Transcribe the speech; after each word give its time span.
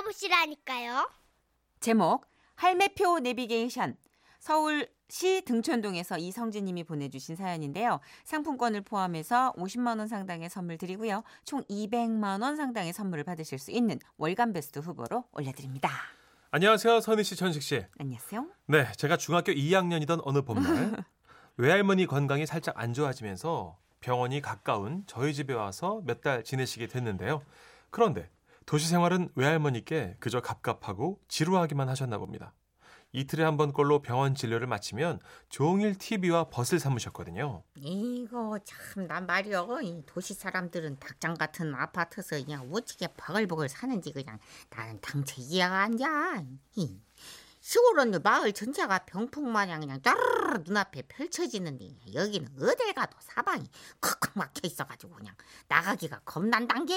들어보시라니까요. 0.00 1.08
제목 1.80 2.26
할매표 2.56 3.20
내비게이션 3.20 3.96
서울시 4.38 5.42
등촌동에서 5.44 6.18
이성진 6.18 6.64
님이 6.64 6.84
보내주신 6.84 7.36
사연인데요. 7.36 8.00
상품권을 8.24 8.82
포함해서 8.82 9.52
50만 9.56 9.98
원 9.98 10.08
상당의 10.08 10.48
선물 10.50 10.78
드리고요. 10.78 11.22
총 11.44 11.62
200만 11.64 12.42
원 12.42 12.56
상당의 12.56 12.92
선물을 12.92 13.24
받으실 13.24 13.58
수 13.58 13.70
있는 13.70 13.98
월간 14.16 14.52
베스트 14.52 14.78
후보로 14.78 15.24
올려드립니다. 15.32 15.90
안녕하세요, 16.52 17.00
선희 17.00 17.22
씨, 17.22 17.36
천식 17.36 17.62
씨. 17.62 17.84
안녕하세요. 17.98 18.46
네, 18.66 18.90
제가 18.96 19.16
중학교 19.16 19.52
2학년이던 19.52 20.20
어느 20.24 20.42
봄날 20.42 21.04
외할머니 21.56 22.06
건강이 22.06 22.46
살짝 22.46 22.78
안 22.78 22.92
좋아지면서 22.92 23.76
병원이 24.00 24.40
가까운 24.40 25.04
저희 25.06 25.34
집에 25.34 25.52
와서 25.54 26.00
몇 26.04 26.22
달 26.22 26.42
지내시게 26.42 26.86
됐는데요. 26.88 27.42
그런데 27.90 28.30
도시 28.66 28.88
생활은 28.88 29.30
외할머니께 29.34 30.16
그저 30.20 30.40
갑갑하고 30.40 31.20
지루하기만 31.28 31.88
하셨나 31.88 32.18
봅니다. 32.18 32.54
이틀에 33.12 33.42
한 33.42 33.56
번 33.56 33.72
꼴로 33.72 34.02
병원 34.02 34.36
진료를 34.36 34.68
마치면 34.68 35.18
종일 35.48 35.96
TV와 35.98 36.44
벗을 36.44 36.78
삼으셨거든요. 36.78 37.64
이거 37.74 38.56
참난 38.64 39.26
말이여 39.26 39.80
이 39.82 40.02
도시 40.06 40.32
사람들은 40.34 41.00
닭장 41.00 41.34
같은 41.34 41.74
아파트에서 41.74 42.36
그냥 42.36 42.70
어떻게 42.72 43.08
버글버글 43.08 43.68
사는지 43.68 44.12
그냥 44.12 44.38
나는 44.68 45.00
당체 45.00 45.42
이해가 45.42 45.76
안 45.82 45.98
가. 45.98 46.40
이 46.76 47.00
시골은 47.58 48.22
마을 48.22 48.52
전체가 48.52 49.00
병풍 49.00 49.50
마냥 49.50 49.80
그냥 49.80 50.00
따르르 50.00 50.62
눈앞에 50.64 51.02
펼쳐지는데 51.08 51.88
여기는 52.14 52.48
어딜 52.62 52.92
가도 52.94 53.16
사방이 53.20 53.68
콱콱 54.00 54.30
막혀 54.38 54.60
있어가지고 54.64 55.16
그냥 55.16 55.34
나가기가 55.66 56.20
겁난단 56.20 56.86
게. 56.86 56.94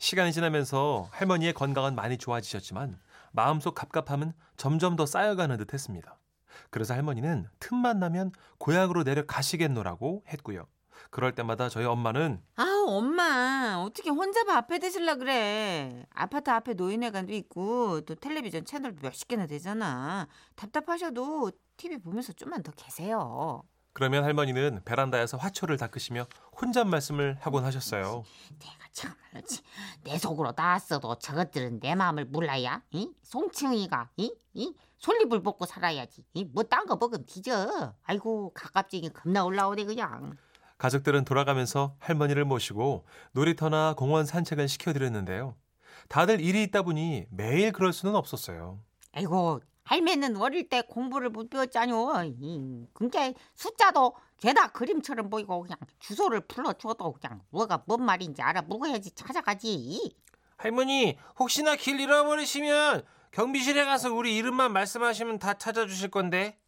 시간이 0.00 0.32
지나면서 0.32 1.08
할머니의 1.12 1.52
건강은 1.52 1.94
많이 1.94 2.16
좋아지셨지만 2.16 2.98
마음속 3.32 3.74
갑갑함은 3.74 4.32
점점 4.56 4.96
더 4.96 5.04
쌓여가는 5.04 5.58
듯 5.58 5.74
했습니다. 5.74 6.18
그래서 6.70 6.94
할머니는 6.94 7.46
틈만 7.60 8.00
나면 8.00 8.32
고향으로 8.56 9.02
내려가시겠노라고 9.02 10.24
했고요. 10.26 10.66
그럴 11.10 11.34
때마다 11.34 11.68
저희 11.68 11.84
엄마는 11.84 12.40
아우 12.56 12.86
엄마 12.88 13.76
어떻게 13.84 14.08
혼자 14.08 14.42
밥해 14.44 14.78
드실라 14.78 15.16
그래. 15.16 16.06
아파트 16.14 16.48
앞에 16.48 16.72
노인회관도 16.72 17.34
있고 17.34 18.00
또 18.00 18.14
텔레비전 18.14 18.64
채널도 18.64 19.00
몇십 19.02 19.28
개나 19.28 19.46
되잖아. 19.46 20.28
답답하셔도 20.56 21.52
TV 21.76 21.98
보면서 21.98 22.32
좀만 22.32 22.62
더 22.62 22.72
계세요. 22.72 23.62
그러면 23.92 24.24
할머니는 24.24 24.82
베란다에서 24.84 25.36
화초를 25.36 25.76
닦으시며 25.76 26.26
혼잣 26.60 26.86
말씀을 26.86 27.36
하곤 27.40 27.64
하셨어요. 27.64 28.24
내가 28.58 28.74
참말로 28.92 29.46
치- 29.46 29.62
내 30.04 30.16
속으로 30.18 30.52
나왔어도 30.56 31.18
저것들은 31.18 31.80
내 31.80 31.94
마음을 31.94 32.24
몰라야 32.26 32.82
이 32.92 33.10
송칭이가 33.22 34.10
이? 34.16 34.32
이? 34.54 34.74
솔잎을 34.98 35.40
먹고 35.40 35.64
살아야지 35.66 36.24
뭐딴 36.52 36.86
거 36.86 36.96
먹으면 36.96 37.24
뒤져 37.26 37.94
아이고 38.04 38.52
가깝지기 38.54 39.10
겁나 39.10 39.44
올라오네 39.44 39.84
그냥 39.84 40.36
가족들은 40.78 41.24
돌아가면서 41.24 41.96
할머니를 41.98 42.44
모시고 42.44 43.06
놀이터나 43.32 43.94
공원 43.96 44.24
산책을 44.26 44.68
시켜드렸는데요. 44.68 45.56
다들 46.08 46.40
일이 46.40 46.62
있다 46.64 46.82
보니 46.82 47.26
매일 47.30 47.72
그럴 47.72 47.92
수는 47.92 48.14
없었어요. 48.14 48.78
아이고 49.12 49.60
할매는 49.90 50.36
어릴 50.36 50.68
때 50.68 50.82
공부를 50.82 51.30
못 51.30 51.50
배웠잖요 51.50 52.22
이, 52.24 52.86
그게 52.92 53.34
숫자도 53.56 54.14
죄다 54.38 54.68
그림처럼 54.68 55.28
보이고 55.30 55.62
그냥 55.62 55.76
주소를 55.98 56.42
불러줘도 56.42 57.12
그냥 57.14 57.42
뭐가 57.50 57.82
뭔 57.86 58.04
말인지 58.04 58.40
알아먹어야지 58.40 59.16
찾아가지 59.16 60.14
할머니 60.56 61.18
혹시나 61.40 61.74
길 61.74 61.98
잃어버리시면 61.98 63.02
경비실에 63.32 63.84
가서 63.84 64.14
우리 64.14 64.36
이름만 64.36 64.72
말씀하시면 64.72 65.38
다 65.38 65.54
찾아주실 65.54 66.10
건데. 66.10 66.58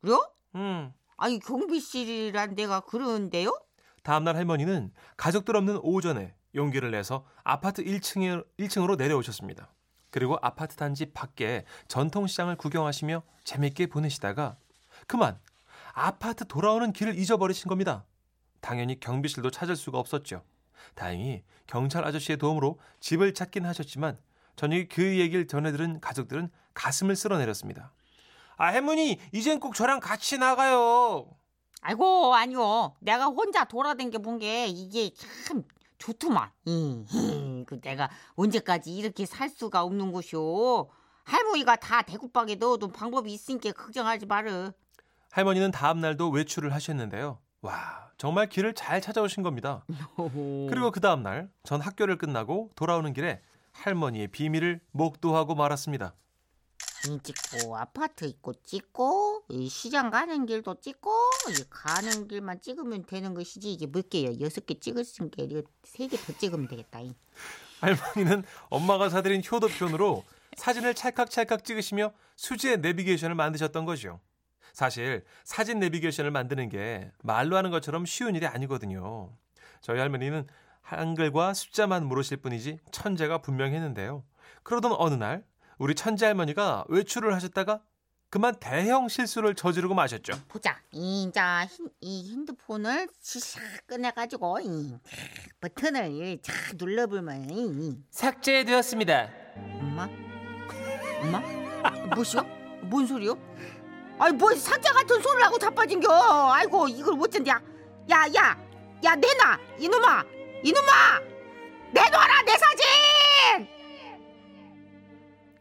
그래요? 0.00 0.30
음. 0.54 0.92
아니 1.16 1.38
경비실이란 1.38 2.54
데가 2.56 2.80
그런데요? 2.80 3.58
다음날 4.02 4.36
할머니는 4.36 4.92
가족들 5.16 5.56
없는 5.56 5.78
오전에 5.82 6.34
용기를 6.54 6.90
내서 6.90 7.26
아파트 7.44 7.84
1층에, 7.84 8.44
1층으로 8.58 8.96
내려오셨습니다. 8.96 9.70
그리고 10.10 10.38
아파트 10.40 10.76
단지 10.76 11.06
밖에 11.12 11.64
전통시장을 11.88 12.56
구경하시며 12.56 13.22
재밌게 13.44 13.86
보내시다가 13.86 14.56
그만 15.06 15.38
아파트 15.92 16.46
돌아오는 16.46 16.92
길을 16.92 17.18
잊어버리신 17.18 17.68
겁니다. 17.68 18.04
당연히 18.60 18.98
경비실도 18.98 19.50
찾을 19.50 19.76
수가 19.76 19.98
없었죠. 19.98 20.42
다행히 20.94 21.42
경찰 21.66 22.04
아저씨의 22.04 22.38
도움으로 22.38 22.78
집을 23.00 23.34
찾긴 23.34 23.66
하셨지만 23.66 24.18
저녁에 24.56 24.86
그 24.86 25.18
얘기를 25.18 25.46
전해들은 25.46 26.00
가족들은 26.00 26.50
가슴을 26.74 27.14
쓸어내렸습니다. 27.16 27.92
아 28.56 28.66
할머니 28.66 29.20
이젠 29.32 29.60
꼭 29.60 29.74
저랑 29.74 30.00
같이 30.00 30.38
나가요. 30.38 31.28
아이고 31.80 32.34
아니요 32.34 32.96
내가 33.00 33.26
혼자 33.26 33.64
돌아댕겨 33.64 34.18
본 34.18 34.38
게 34.38 34.66
이게 34.66 35.10
참 35.46 35.62
좋더만 35.98 36.50
이, 36.64 37.04
이, 37.12 37.64
그 37.66 37.80
내가 37.80 38.08
언제까지 38.34 38.94
이렇게 38.96 39.26
살 39.26 39.48
수가 39.48 39.82
없는 39.82 40.12
곳이오 40.12 40.88
할머니가 41.24 41.76
다 41.76 42.02
대구박에 42.02 42.54
넣어둔 42.54 42.92
방법이 42.92 43.32
있으니까 43.32 43.72
걱정하지 43.72 44.26
마르 44.26 44.72
할머니는 45.30 45.70
다음 45.72 46.00
날도 46.00 46.30
외출을 46.30 46.72
하셨는데요. 46.72 47.38
와, 47.60 48.10
정말 48.16 48.48
길을 48.48 48.74
잘 48.74 49.00
찾아오신 49.00 49.42
겁니다. 49.42 49.84
그리고 50.70 50.90
그 50.90 51.00
다음 51.00 51.22
날 51.22 51.50
전 51.64 51.80
학교를 51.80 52.16
끝나고 52.16 52.70
돌아오는 52.76 53.12
길에 53.12 53.42
할머니의 53.72 54.28
비밀을 54.28 54.80
목도하고 54.92 55.54
말았습니다. 55.54 56.14
이 57.06 57.18
찍고 57.22 57.76
아파트 57.76 58.24
있고 58.24 58.54
찍고 58.64 59.44
이 59.50 59.68
시장 59.68 60.10
가는 60.10 60.46
길도 60.46 60.80
찍고 60.80 61.10
이 61.50 61.64
가는 61.70 62.26
길만 62.26 62.60
찍으면 62.60 63.04
되는 63.06 63.34
것이지 63.34 63.72
이게 63.72 63.86
몇 63.86 64.10
개요 64.10 64.32
여섯 64.40 64.66
개 64.66 64.78
찍었으니까 64.78 65.44
이거 65.44 65.62
세개 65.84 66.16
더 66.16 66.32
찍으면 66.36 66.66
되겠다 66.68 67.00
이. 67.00 67.14
할머니는 67.80 68.42
엄마가 68.68 69.08
사드린 69.08 69.42
효도편으로 69.48 70.24
사진을 70.56 70.94
찰칵찰칵 70.94 71.64
찍으시며 71.64 72.12
수지의 72.36 72.78
내비게이션을 72.78 73.36
만드셨던 73.36 73.84
거죠. 73.84 74.18
사실 74.72 75.24
사진 75.44 75.78
내비게이션을 75.78 76.30
만드는 76.30 76.68
게 76.68 77.10
말로 77.22 77.56
하는 77.56 77.70
것처럼 77.70 78.06
쉬운 78.06 78.34
일이 78.34 78.46
아니거든요. 78.46 79.32
저희 79.80 80.00
할머니는 80.00 80.46
한글과 80.82 81.54
숫자만 81.54 82.06
물으실 82.06 82.38
뿐이지 82.38 82.78
천재가 82.90 83.38
분명했는데요. 83.38 84.24
그러던 84.62 84.92
어느 84.98 85.14
날 85.14 85.44
우리 85.78 85.94
천재 85.94 86.26
할머니가 86.26 86.84
외출을 86.88 87.32
하셨다가 87.34 87.80
그만 88.30 88.54
대형 88.60 89.08
실수를 89.08 89.54
저지르고 89.54 89.94
마셨죠. 89.94 90.34
보자. 90.48 90.78
이자 90.92 91.66
이 92.00 92.30
핸드폰을 92.30 93.08
시작 93.20 93.62
꺼내가지고 93.86 94.58
이 94.60 94.94
버튼을 95.60 96.38
착 96.42 96.54
눌러보면 96.76 97.50
이, 97.50 97.96
삭제되었습니다. 98.10 99.30
엄마, 99.80 100.08
엄마, 101.22 101.40
뭐시오? 102.14 102.42
뭔 102.82 103.06
소리요? 103.06 103.38
아니 104.18 104.36
뭐 104.36 104.54
상자 104.56 104.92
같은 104.92 105.22
소리를 105.22 105.44
하고 105.44 105.58
자빠진겨. 105.58 106.52
아이고 106.52 106.88
이걸 106.88 107.14
어쩐냐? 107.18 107.52
야, 108.10 108.26
야, 108.34 108.58
야 109.04 109.14
내놔 109.14 109.58
이놈아, 109.78 110.24
이놈아, 110.64 111.20
내놔라 111.92 112.42
내 112.42 112.58
사진. 112.58 113.77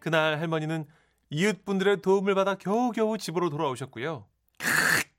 그날 0.07 0.39
할머니는 0.39 0.87
이웃분들의 1.31 2.01
도움을 2.01 2.33
받아 2.33 2.55
겨우겨우 2.55 3.17
집으로 3.17 3.49
돌아오셨고요. 3.49 4.25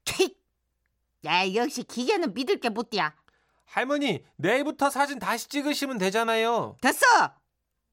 킥. 0.03 0.43
야 1.27 1.45
역시 1.55 1.83
기계는 1.83 2.33
믿을 2.33 2.59
게못 2.59 2.89
돼야. 2.89 3.15
할머니 3.67 4.25
내일부터 4.37 4.89
사진 4.89 5.19
다시 5.19 5.47
찍으시면 5.51 5.99
되잖아요. 5.99 6.79
됐어. 6.81 7.05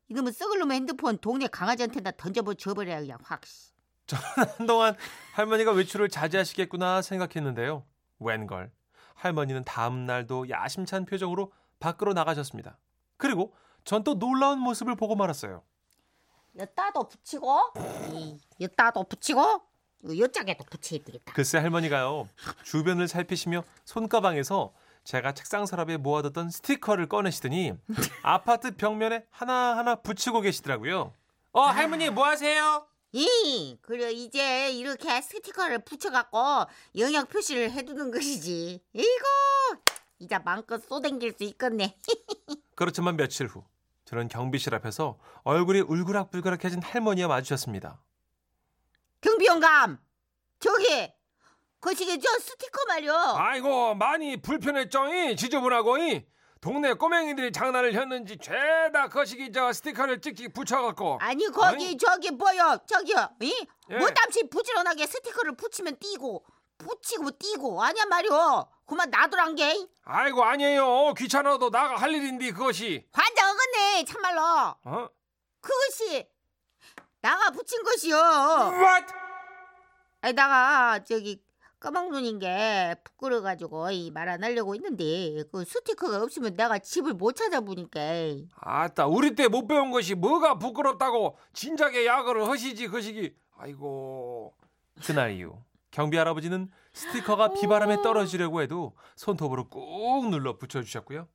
이놈은 0.07 0.31
썩을 0.31 0.59
놈의 0.59 0.75
핸드폰 0.77 1.17
동네 1.17 1.47
강아지한테 1.47 1.99
나 1.99 2.11
던져버 2.11 2.53
줘버려 2.53 2.97
그냥 3.01 3.17
확. 3.23 3.41
한동안 4.57 4.95
할머니가 5.33 5.73
외출을 5.73 6.07
자제하시겠구나 6.07 7.01
생각했는데요. 7.01 7.83
웬걸. 8.19 8.71
할머니는 9.15 9.65
다음 9.65 10.05
날도 10.05 10.47
야심찬 10.49 11.07
표정으로 11.07 11.51
밖으로 11.81 12.13
나가셨습니다. 12.13 12.77
그리고 13.17 13.53
전 13.83 14.05
또 14.05 14.17
놀라운 14.17 14.59
모습을 14.59 14.95
보고 14.95 15.17
말았어요. 15.17 15.61
여따도 16.57 17.07
붙이고 17.07 17.59
이 18.13 18.37
여따도 18.61 19.03
붙이고 19.03 19.61
여짝에도 20.17 20.63
붙여야 20.65 20.99
되겠다. 21.03 21.33
글쎄 21.33 21.57
할머니가요. 21.57 22.29
주변을 22.63 23.07
살피시며 23.07 23.63
손가방에서 23.85 24.73
제가 25.03 25.33
책상 25.33 25.65
서랍에 25.65 25.97
모아뒀던 25.97 26.49
스티커를 26.49 27.07
꺼내시더니 27.07 27.73
아파트 28.23 28.75
벽면에 28.75 29.25
하나하나 29.29 29.95
붙이고 29.95 30.41
계시더라고요. 30.41 31.13
어 31.51 31.61
할머니 31.61 32.09
뭐 32.09 32.25
하세요? 32.25 32.85
이 33.11 33.77
그래 33.81 34.11
이제 34.11 34.71
이렇게 34.71 35.21
스티커를 35.21 35.79
붙여갖고 35.79 36.37
영역 36.97 37.29
표시를 37.29 37.71
해두는 37.71 38.11
것이지. 38.11 38.81
이거 38.93 39.25
이제 40.19 40.37
마음껏 40.39 40.81
쏘댕길 40.83 41.35
수 41.37 41.43
있겠네. 41.43 41.97
그렇지만 42.75 43.15
며칠 43.15 43.47
후 43.47 43.63
저는 44.05 44.27
경비실 44.27 44.73
앞에서 44.75 45.17
얼굴이 45.43 45.81
울그락불그락해진 45.81 46.81
할머니와 46.81 47.27
마주쳤습니다. 47.27 48.01
경비 49.19 49.47
영감! 49.47 49.97
저기! 50.59 51.11
거시기 51.81 52.19
저 52.19 52.39
스티커 52.39 52.85
말이요 52.87 53.13
아이고 53.13 53.95
많이 53.95 54.37
불편했죠이 54.41 55.35
지저분하고이! 55.35 56.25
동네 56.61 56.93
꼬맹이들이 56.93 57.51
장난을 57.51 57.93
했는지 57.93 58.37
죄다 58.37 59.07
거시기 59.09 59.51
저 59.51 59.71
스티커를 59.71 60.19
찍찍 60.19 60.51
붙여갖고. 60.53 61.19
아니 61.21 61.45
거기 61.51 61.85
아니. 61.85 61.97
저기 61.97 62.31
뭐요? 62.31 62.77
저기요 62.87 63.29
이? 63.41 63.67
예. 63.91 63.97
뭐땀시 63.97 64.49
부지런하게 64.49 65.05
스티커를 65.05 65.55
붙이면 65.55 65.97
띄고 65.99 66.43
붙이고 66.77 67.31
띄고. 67.37 67.81
아니야 67.81 68.05
말이요 68.05 68.67
그만 68.85 69.09
놔두란 69.09 69.55
게 69.55 69.87
아이고 70.03 70.43
아니에요. 70.43 71.13
귀찮아도 71.15 71.69
나가 71.69 71.95
할 71.95 72.13
일인데 72.13 72.51
그것이. 72.51 73.05
환장 73.11 73.49
어긋네 73.51 74.05
참말로. 74.05 74.41
어? 74.83 75.09
그것이 75.61 76.27
나가 77.21 77.49
붙인 77.49 77.81
것이요. 77.83 78.15
What? 78.15 79.13
아니 80.21 80.33
나가 80.33 81.03
저기 81.03 81.43
까막눈인 81.79 82.39
게 82.39 82.95
부끄러가지고 83.03 83.87
말 84.13 84.29
안 84.29 84.43
하려고 84.43 84.73
했는데 84.75 85.43
그 85.51 85.63
스티커가 85.65 86.21
없으면 86.23 86.55
내가 86.55 86.77
집을 86.79 87.13
못 87.13 87.35
찾아보니까. 87.35 87.99
아따 88.59 89.07
우리 89.07 89.33
때 89.35 89.47
못 89.47 89.67
배운 89.67 89.91
것이 89.91 90.13
뭐가 90.15 90.57
부끄럽다고 90.59 91.37
진작에 91.53 92.05
야거를 92.05 92.47
하시지 92.47 92.87
거시기. 92.87 93.35
아이고. 93.57 94.53
그날 95.05 95.31
이후 95.31 95.57
경비 95.95 96.17
할아버지는 96.17 96.69
스티커가 96.91 97.53
비바람에 97.53 98.01
떨어지려고 98.01 98.61
해도 98.61 98.97
손톱으로 99.15 99.69
꾹 99.69 100.27
눌러 100.29 100.57
붙여주셨고요. 100.57 101.29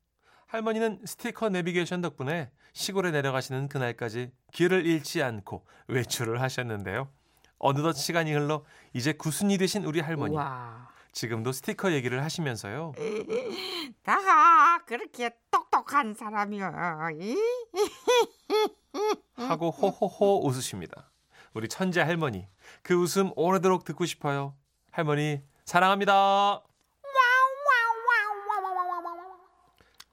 할머니는 0.49 1.01
스티커 1.07 1.49
내비게이션 1.49 2.03
덕분에 2.03 2.51
시골에 2.75 3.11
내려가시는 3.11 3.69
그날까지 3.71 4.31
길을 4.53 4.85
잃지 4.85 5.23
않고 5.23 5.65
외출을 5.89 6.43
하셨는데요. 6.43 7.09
어느덧 7.57 7.95
시간이 7.95 8.35
흘러 8.35 8.63
이제 8.93 9.15
구순이 9.15 9.57
되신 9.57 9.87
우리 9.87 10.01
할머니. 10.01 10.37
와 10.37 10.91
지금도 11.13 11.53
스티커 11.53 11.93
얘기를 11.93 12.23
하시면서요. 12.23 12.93
나가 14.05 14.85
그렇게 14.85 15.31
똑똑한 15.51 16.13
사람이야 16.13 17.09
이? 17.19 17.35
하고 19.37 19.71
호호호 19.71 20.47
웃으십니다. 20.47 21.10
우리 21.55 21.69
천재 21.69 22.01
할머니. 22.01 22.47
그 22.83 22.95
웃음 22.95 23.31
오래도록 23.37 23.85
듣고 23.85 24.07
싶어요. 24.07 24.55
할머니 24.91 25.43
사랑합니다. 25.65 26.63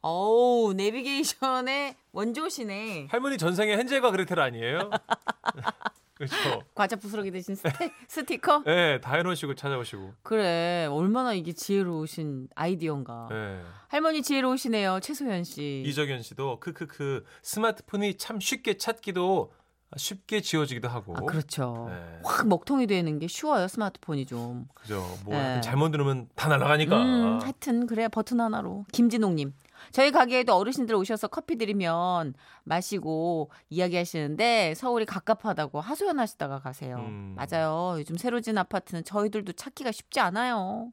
어우, 0.02 0.74
내비게이션의 0.74 1.96
원조시네. 2.12 3.08
할머니 3.10 3.38
전생에 3.38 3.74
헨젤과 3.74 4.12
그레텔 4.12 4.40
아니에요? 4.40 4.90
그렇죠. 6.14 6.64
과자 6.74 6.96
부스러기 6.96 7.30
대신 7.30 7.56
스티, 7.56 7.92
스티커? 8.08 8.64
네, 8.64 9.02
다 9.02 9.16
해놓으시고 9.18 9.56
찾아오시고. 9.56 10.14
그래, 10.24 10.88
얼마나 10.90 11.34
이게 11.34 11.52
지혜로우신 11.52 12.50
아이디어인가. 12.56 13.28
네. 13.30 13.62
할머니 13.90 14.22
지혜로우시네요, 14.22 15.00
최소연 15.02 15.44
씨. 15.44 15.84
이정현 15.86 16.22
씨도 16.22 16.60
크크크 16.60 17.26
스마트폰이 17.42 18.18
참 18.18 18.40
쉽게 18.40 18.78
찾기도 18.78 19.52
쉽게 19.96 20.42
지워지기도 20.42 20.90
하고. 20.90 21.16
아, 21.16 21.22
그렇죠. 21.22 21.88
네. 21.90 22.20
확 22.24 22.48
먹통이 22.48 22.88
되는 22.88 23.20
게 23.20 23.28
쉬워요, 23.28 23.68
스마트폰이 23.68 24.26
좀. 24.26 24.68
그죠. 24.74 25.06
뭐 25.24 25.34
네. 25.34 25.62
잘못 25.62 25.90
누르면 25.90 26.28
다 26.36 26.50
날아가니까. 26.50 27.02
음, 27.02 27.40
하여튼 27.42 27.88
그래 27.88 28.08
버튼 28.10 28.42
하나로. 28.42 28.86
김진옥님. 28.92 29.54
저희 29.92 30.12
가게에도 30.12 30.56
어르신들 30.56 30.96
오셔서 30.96 31.28
커피 31.28 31.56
드리면 31.58 32.34
마시고 32.64 33.52
이야기하시는데 33.70 34.74
서울이 34.76 35.06
갑갑하다고 35.06 35.80
하소연하시다가 35.80 36.60
가세요. 36.60 36.98
음. 36.98 37.36
맞아요. 37.38 37.96
요즘 37.98 38.18
새로 38.18 38.42
진 38.42 38.58
아파트는 38.58 39.04
저희들도 39.06 39.54
찾기가 39.54 39.92
쉽지 39.92 40.20
않아요. 40.20 40.92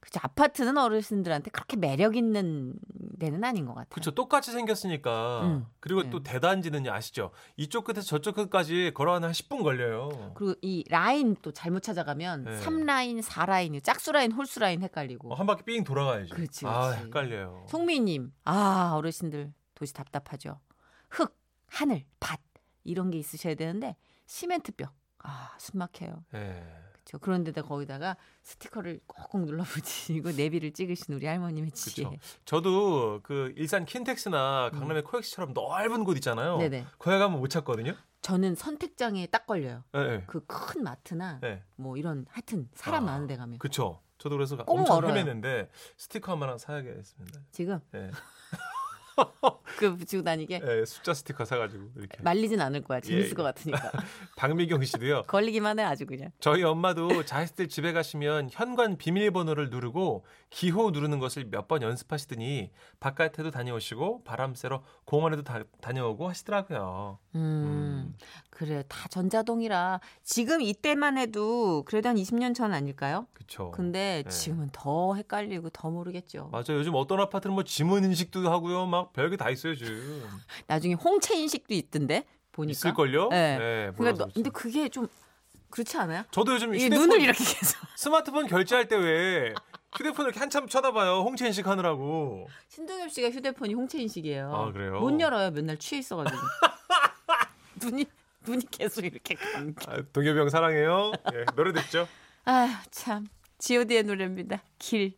그죠 0.00 0.20
아파트는 0.22 0.78
어르신들한테 0.78 1.50
그렇게 1.50 1.76
매력 1.76 2.16
있는 2.16 2.74
데는 3.18 3.42
아닌 3.44 3.66
것 3.66 3.74
같아요. 3.74 3.88
그렇죠. 3.90 4.12
똑같이 4.12 4.52
생겼으니까. 4.52 5.42
음, 5.42 5.66
그리고 5.80 6.02
네. 6.04 6.10
또 6.10 6.22
대단지는요, 6.22 6.92
아시죠? 6.92 7.32
이쪽 7.56 7.84
끝에서 7.84 8.02
저쪽 8.02 8.36
끝까지 8.36 8.92
걸어가는 8.94 9.26
한 9.26 9.32
10분 9.32 9.62
걸려요. 9.62 10.32
그리고 10.34 10.54
이 10.62 10.84
라인 10.88 11.36
또 11.42 11.52
잘못 11.52 11.82
찾아가면 11.82 12.44
네. 12.44 12.60
3라인, 12.60 13.22
4라인, 13.22 13.82
짝수 13.82 14.12
라인, 14.12 14.32
홀수 14.32 14.60
라인 14.60 14.82
헷갈리고. 14.82 15.32
어, 15.32 15.34
한 15.34 15.46
바퀴 15.46 15.64
삥 15.64 15.82
돌아가야지. 15.84 16.30
그렇지, 16.30 16.66
아, 16.66 16.88
그렇지. 16.90 17.04
헷갈려요. 17.06 17.66
송미님, 17.68 18.32
아 18.44 18.92
어르신들 18.94 19.52
도시 19.74 19.92
답답하죠. 19.94 20.60
흙, 21.10 21.36
하늘, 21.66 22.04
밭 22.20 22.40
이런 22.84 23.10
게 23.10 23.18
있으셔야 23.18 23.54
되는데 23.54 23.96
시멘트벽, 24.26 24.92
아 25.24 25.50
숨막혀요. 25.58 26.24
예. 26.34 26.62
그렇죠. 27.08 27.18
그런데다 27.18 27.62
거기다가 27.62 28.16
스티커를 28.42 29.00
꼭꼭 29.06 29.46
눌러 29.46 29.64
붙이고 29.64 30.32
내비를 30.32 30.72
찍으신 30.72 31.14
우리 31.14 31.26
할머님의 31.26 31.70
지혜. 31.72 32.06
그렇죠. 32.06 32.20
저도 32.44 33.20
그 33.22 33.52
일산 33.56 33.84
킨텍스나 33.86 34.70
강남의 34.72 35.04
코엑스처럼 35.04 35.54
넓은 35.54 36.04
곳 36.04 36.16
있잖아요. 36.16 36.56
음. 36.56 36.58
네네. 36.60 36.86
거기 36.98 37.18
가면 37.18 37.38
못 37.40 37.48
찾거든요. 37.48 37.94
저는 38.20 38.54
선택장에 38.56 39.26
딱 39.26 39.46
걸려요. 39.46 39.84
예, 39.94 40.00
예. 40.00 40.24
그큰 40.26 40.82
마트나 40.82 41.38
네. 41.40 41.62
뭐 41.76 41.96
이런 41.96 42.26
하여튼 42.28 42.68
사람 42.74 43.04
아, 43.04 43.12
많은 43.12 43.26
데 43.26 43.36
가면 43.36 43.58
그렇죠. 43.58 44.00
저도 44.18 44.36
그래서 44.36 44.56
꼭 44.56 44.78
엄청 44.78 44.96
얼어요. 44.96 45.14
헤맸는데 45.14 45.68
스티커 45.96 46.34
하나 46.34 46.58
사야겠습니다. 46.58 47.40
지금 47.52 47.80
예. 47.94 48.10
그 49.78 49.96
붙이고 49.96 50.22
다니게 50.22 50.60
예, 50.64 50.84
숫자 50.84 51.14
스티커 51.14 51.44
사가지고 51.44 51.90
이렇게. 51.96 52.22
말리진 52.22 52.60
않을 52.60 52.82
거야. 52.82 53.00
재밌을 53.00 53.30
예, 53.30 53.34
것 53.34 53.42
예. 53.42 53.44
같으니까. 53.44 53.92
박미경 54.36 54.82
씨도요. 54.84 55.24
걸리기만 55.28 55.78
해 55.78 55.84
아주 55.84 56.06
그냥. 56.06 56.30
저희 56.40 56.62
엄마도 56.64 57.24
자식들 57.24 57.68
집에 57.68 57.92
가시면 57.92 58.48
현관 58.52 58.96
비밀번호를 58.96 59.70
누르고 59.70 60.24
기호 60.50 60.90
누르는 60.90 61.18
것을 61.18 61.44
몇 61.50 61.68
번 61.68 61.82
연습하시더니 61.82 62.70
바깥에도 62.98 63.50
다녀오시고 63.50 64.24
바람 64.24 64.54
쐬러 64.54 64.82
공원에도 65.04 65.42
다, 65.42 65.62
다녀오고 65.82 66.26
하시더라고요. 66.30 67.18
음, 67.34 68.14
그래 68.48 68.82
다 68.88 69.06
전자동이라 69.08 70.00
지금 70.22 70.62
이때만 70.62 71.18
해도 71.18 71.82
그래도 71.84 72.08
한 72.08 72.16
20년 72.16 72.54
전 72.54 72.72
아닐까요? 72.72 73.26
그렇죠. 73.34 73.70
근데 73.72 74.22
네. 74.24 74.30
지금은 74.30 74.70
더 74.72 75.14
헷갈리고 75.14 75.68
더 75.70 75.90
모르겠죠. 75.90 76.48
맞아요. 76.50 76.78
요즘 76.78 76.94
어떤 76.94 77.20
아파트는 77.20 77.52
뭐 77.52 77.64
지문 77.64 78.02
인식도 78.04 78.50
하고요. 78.50 78.86
막 78.86 79.07
별게 79.12 79.36
다 79.36 79.50
있어요, 79.50 79.74
지금. 79.74 80.28
나중에 80.66 80.94
홍채 80.94 81.34
인식도 81.36 81.74
있던데 81.74 82.24
보니까. 82.52 82.72
있을걸요? 82.72 83.28
네. 83.30 83.58
네, 83.58 83.92
그러니까 83.96 84.24
너- 84.26 84.30
근데 84.32 84.50
그렇지. 84.50 84.52
그게 84.78 84.88
좀 84.88 85.08
그렇지 85.70 85.96
않아요? 85.98 86.24
저도 86.30 86.54
요즘 86.54 86.74
휴대폰, 86.74 86.98
눈을 86.98 87.20
이렇게 87.20 87.44
계속 87.44 87.78
스마트폰 87.96 88.46
결제할 88.46 88.88
때 88.88 88.96
왜 88.96 89.52
휴대폰을 89.96 90.28
이렇게 90.28 90.40
한참 90.40 90.66
쳐다봐요. 90.68 91.22
홍채 91.22 91.46
인식 91.46 91.66
하느라고. 91.66 92.46
신동엽 92.68 93.10
씨가 93.10 93.30
휴대폰이 93.30 93.74
홍채 93.74 93.98
인식이에요. 94.02 94.52
아, 94.54 94.72
그래요? 94.72 95.00
못 95.00 95.18
열어요. 95.20 95.50
맨날 95.50 95.76
취해 95.78 95.98
있어가지고 96.00 96.38
눈이 97.82 98.06
눈이 98.46 98.64
계속 98.70 99.04
이렇게 99.04 99.34
감겨. 99.34 99.90
아, 99.92 100.02
동엽이 100.12 100.38
형 100.38 100.48
사랑해요. 100.48 101.12
예, 101.34 101.44
노래 101.54 101.72
듣죠. 101.72 102.08
아휴 102.44 102.70
참 102.90 103.26
G.O.D의 103.58 104.04
노래입니다. 104.04 104.62
길. 104.78 105.16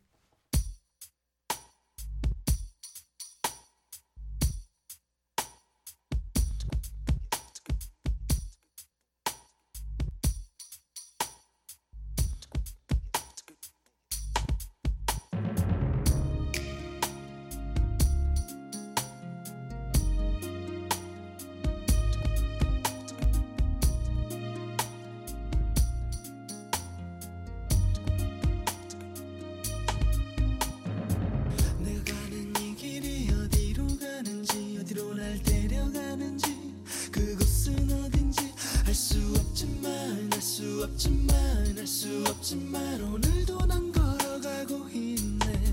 수 40.61 40.83
없지만 40.85 41.79
알수 41.79 42.23
없지만 42.29 43.00
오늘도 43.00 43.64
난 43.64 43.90
걸어가고 43.93 44.90
있네 44.90 45.73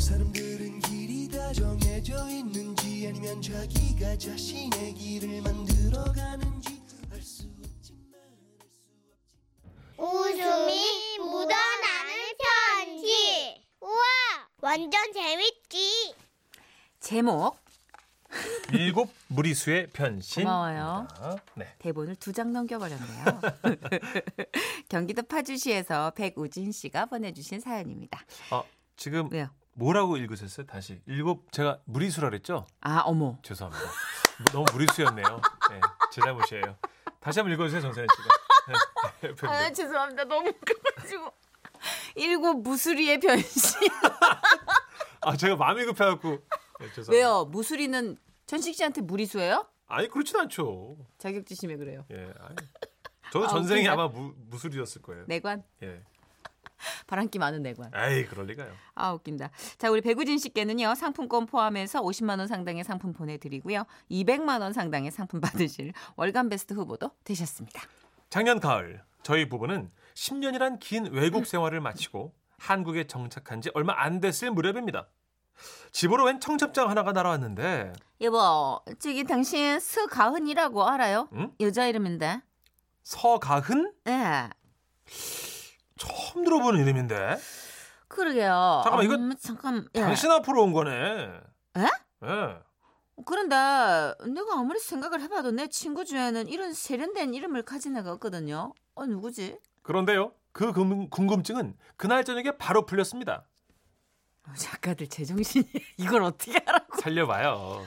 사람들은 0.00 0.80
길이 0.80 1.28
다 1.28 1.52
정해져 1.52 2.30
있는지 2.30 3.06
아니면 3.08 3.42
자기가 3.42 4.16
자신의 4.16 4.94
길을 4.94 5.42
만들어 5.42 6.02
가는지 6.14 6.80
알 7.12 7.20
수 7.20 7.42
없지만 7.62 8.14
웃음이 9.98 11.18
묻어나는 11.18 12.36
편지. 12.40 13.62
우와, 13.82 14.00
완전 14.62 15.12
재밌지. 15.12 16.14
제목 17.00 17.58
일곱 18.72 19.10
무리수의 19.28 19.88
변신. 19.92 20.44
고마워요. 20.44 21.06
네. 21.54 21.74
대본을 21.78 22.16
두 22.16 22.32
장 22.32 22.52
넘겨버렸네요. 22.52 23.24
경기도 24.88 25.22
파주시에서 25.22 26.10
백우진 26.12 26.72
씨가 26.72 27.06
보내주신 27.06 27.60
사연입니다. 27.60 28.20
어, 28.50 28.64
지금 28.96 29.28
왜요? 29.32 29.48
뭐라고 29.74 30.16
읽으셨어요? 30.16 30.66
다시. 30.66 31.00
일곱 31.06 31.50
제가 31.52 31.78
무리수라 31.84 32.28
그랬죠? 32.30 32.66
아 32.80 33.00
어머. 33.04 33.38
죄송합니다. 33.42 33.84
너무 34.52 34.64
무리수였네요. 34.72 35.40
네, 35.70 35.80
제 36.12 36.20
잘못이에요. 36.20 36.76
다시 37.20 37.40
한번 37.40 37.54
읽어주세요, 37.54 37.80
정선혜 37.82 38.06
씨가. 38.16 38.28
네, 39.22 39.28
네, 39.34 39.48
아 39.48 39.72
죄송합니다. 39.72 40.24
너무 40.24 40.48
웃겨가지고. 40.50 41.30
일곱 42.16 42.62
무수리의 42.62 43.20
변신. 43.20 43.80
아, 45.22 45.36
제가 45.36 45.56
마음이 45.56 45.84
급해갖고. 45.84 46.38
네. 46.80 46.86
왜요? 47.10 47.44
무수리는 47.46 48.16
천식 48.46 48.74
씨한테 48.74 49.00
무리수예요? 49.02 49.66
아니, 49.88 50.08
그렇진 50.08 50.36
않죠. 50.38 50.96
자격지심에 51.18 51.76
그래요. 51.76 52.04
예. 52.10 52.32
아니. 52.40 52.56
저도 53.32 53.46
아, 53.46 53.48
전생이 53.48 53.80
웃긴다. 53.80 53.92
아마 53.92 54.08
무, 54.08 54.34
무술이었을 54.48 55.02
거예요. 55.02 55.24
내관. 55.26 55.64
예. 55.82 56.02
바람기 57.06 57.38
많은 57.38 57.62
내관. 57.62 57.90
에이, 57.94 58.24
그럴 58.26 58.46
리가요. 58.46 58.72
아 58.94 59.12
웃긴다. 59.12 59.50
자 59.78 59.90
우리 59.90 60.00
백우진 60.00 60.38
씨께는요 60.38 60.94
상품권 60.94 61.46
포함해서 61.46 62.02
50만 62.02 62.38
원 62.38 62.46
상당의 62.46 62.84
상품 62.84 63.12
보내 63.12 63.38
드리고요 63.38 63.84
200만 64.10 64.60
원 64.60 64.72
상당의 64.72 65.10
상품 65.10 65.40
받으실 65.40 65.92
월간 66.16 66.48
베스트 66.48 66.74
후보도 66.74 67.10
되셨습니다. 67.24 67.82
작년 68.28 68.60
가을 68.60 69.02
저희 69.22 69.48
부부는 69.48 69.90
10년이란 70.14 70.78
긴 70.80 71.06
외국 71.12 71.46
생활을 71.46 71.80
마치고 71.80 72.32
한국에 72.58 73.06
정착한 73.06 73.60
지 73.60 73.70
얼마 73.74 73.94
안 73.96 74.20
됐을 74.20 74.50
무렵입니다. 74.50 75.08
집으로 75.92 76.24
웬 76.24 76.40
청첩장 76.40 76.90
하나가 76.90 77.12
날아왔는데 77.12 77.92
여보 78.20 78.80
저기 78.98 79.24
당신 79.24 79.78
서가은이라고 79.80 80.86
알아요? 80.86 81.28
응? 81.32 81.52
여자 81.60 81.86
이름인데. 81.86 82.40
서가흔? 83.02 83.92
예. 84.08 84.50
처음 85.98 86.44
들어보는 86.44 86.80
이름인데 86.82 87.36
그러게요. 88.08 88.80
잠깐만, 88.84 89.04
이거 89.04 89.14
음, 89.14 89.34
잠깐. 89.38 89.88
예. 89.94 90.00
당신 90.00 90.30
앞으로 90.30 90.62
온 90.62 90.72
거네. 90.72 90.90
에? 91.76 91.80
예. 92.24 92.58
그런데 93.24 93.54
내가 93.54 94.58
아무리 94.58 94.78
생각을 94.78 95.20
해봐도 95.22 95.50
내 95.50 95.68
친구 95.68 96.04
중에는 96.04 96.48
이런 96.48 96.72
세련된 96.74 97.32
이름을 97.34 97.62
가진 97.62 97.96
애가 97.96 98.12
없거든요. 98.12 98.74
어 98.94 99.06
누구지? 99.06 99.58
그런데요. 99.82 100.32
그 100.52 100.72
궁- 100.72 101.08
궁금증은 101.08 101.76
그날 101.96 102.24
저녁에 102.24 102.52
바로 102.58 102.84
풀렸습니다. 102.86 103.44
어, 104.48 104.52
작가들 104.56 105.08
제정신이 105.08 105.64
이걸 105.98 106.22
어떻게 106.22 106.52
하라고? 106.64 107.00
살려봐요. 107.00 107.86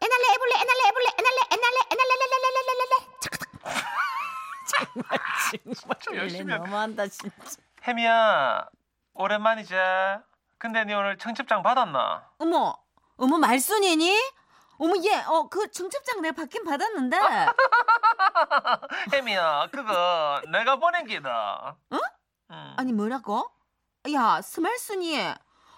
에날레 0.00 0.24
에볼레 0.34 0.54
에날레 0.54 0.88
에볼레 0.88 1.08
에날레 1.18 1.40
에날레 1.52 1.78
에날레 1.90 2.18
정말 5.74 5.98
열심히 6.22 6.52
하- 6.52 6.58
너무한다 6.58 7.06
진짜. 7.08 7.30
혜미야, 7.86 8.68
오랜만이지. 9.14 9.74
근데 10.58 10.84
니 10.84 10.94
오늘 10.94 11.16
청첩장 11.18 11.62
받았나? 11.62 12.30
어머, 12.38 12.76
어머 13.16 13.38
말순이니? 13.38 14.14
어머 14.78 14.94
얘, 15.04 15.16
어 15.26 15.48
그 15.48 15.70
청첩장 15.70 16.20
내가 16.20 16.34
받긴 16.36 16.64
받았는데. 16.64 17.16
혜미야, 19.12 19.68
그거 19.72 20.40
내가 20.52 20.76
보낸 20.76 21.06
기다. 21.06 21.76
응? 21.92 21.98
응. 22.50 22.74
아니 22.76 22.92
뭐라고? 22.92 23.50
야 24.12 24.40
서말순이, 24.40 25.18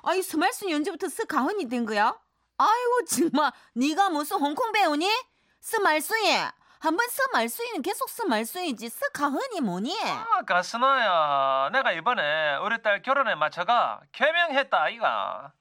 아이 0.03 0.23
서말순이 0.23 0.75
언제부터 0.75 1.09
서가은이 1.09 1.69
된 1.69 1.85
거야? 1.87 2.15
아이고 2.59 3.05
정말 3.09 3.51
네가 3.75 4.11
무슨 4.11 4.39
홍콩 4.39 4.73
배우니? 4.73 5.09
서말순이. 5.61 6.37
한번 6.79 7.07
서말순이는 7.09 7.83
계속 7.83 8.09
서말순이지 8.09 8.89
서가은이 8.89 9.61
뭐니? 9.63 9.99
아, 10.03 10.43
가스나야. 10.47 11.71
내가 11.73 11.93
이번에 11.93 12.57
우리 12.57 12.81
딸 12.83 13.03
결혼에 13.03 13.35
맞춰가 13.35 14.01
개명했다, 14.13 14.81
아이가. 14.83 15.53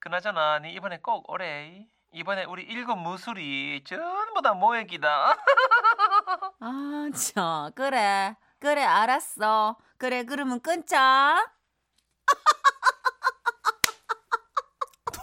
그나저나, 0.00 0.60
니 0.60 0.72
이번에 0.72 0.98
꼭 1.00 1.30
오래. 1.30 1.86
이번에 2.12 2.44
우리 2.44 2.62
일곱 2.64 2.96
무수리 2.96 3.84
전부 3.86 4.42
다 4.42 4.54
모일 4.54 4.90
기다. 4.90 5.36
아, 6.60 7.08
저 7.34 7.70
그래. 7.76 8.34
그래, 8.58 8.82
알았어. 8.82 9.76
그래, 9.98 10.24
그러면 10.24 10.60
끊자. 10.60 11.44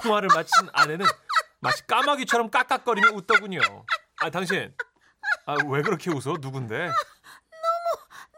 통화를 0.01 0.29
마친 0.33 0.69
아내는 0.73 1.05
마치 1.59 1.85
까마귀처럼 1.87 2.49
깍깍거리며 2.49 3.11
웃더군요. 3.13 3.59
아, 4.21 4.29
당신. 4.29 4.75
아, 5.45 5.55
왜 5.67 5.81
그렇게 5.81 6.11
웃어? 6.11 6.37
누군데? 6.39 6.89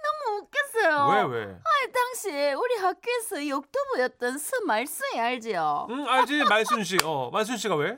너무 0.04 0.38
웃겼어요. 0.44 1.28
왜, 1.30 1.40
왜? 1.40 1.46
아이, 1.64 1.92
당시 1.92 2.30
우리 2.54 2.76
학교에서 2.78 3.48
역도부였던 3.48 4.38
스말순이 4.38 5.20
알지요? 5.20 5.88
응, 5.90 6.08
알지. 6.08 6.44
말순 6.46 6.84
씨. 6.84 6.98
어, 7.04 7.30
말순 7.32 7.58
씨가 7.58 7.76
왜? 7.76 7.98